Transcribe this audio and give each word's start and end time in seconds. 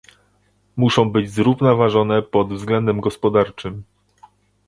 Muszą 0.77 1.11
być 1.11 1.31
zrównoważone 1.31 2.21
pod 2.21 2.53
względem 2.53 2.99
gospodarczym 3.01 3.83